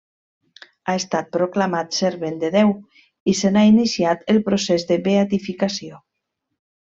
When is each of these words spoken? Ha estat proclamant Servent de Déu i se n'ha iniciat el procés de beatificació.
Ha 0.85 0.93
estat 1.01 1.27
proclamant 1.35 1.91
Servent 1.97 2.39
de 2.45 2.49
Déu 2.55 2.71
i 3.33 3.37
se 3.41 3.53
n'ha 3.57 3.65
iniciat 3.73 4.25
el 4.35 4.43
procés 4.49 4.87
de 4.93 4.99
beatificació. 5.09 6.01